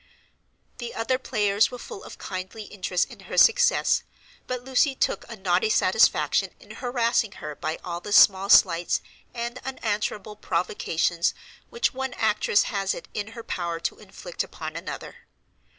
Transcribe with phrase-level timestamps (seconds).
[0.79, 4.01] The other players were full of kindly interest in her success,
[4.47, 9.01] but Lucy took a naughty satisfaction in harassing her by all the small slights
[9.31, 11.35] and unanswerable provocations
[11.69, 15.27] which one actress has it in her power to inflict upon another.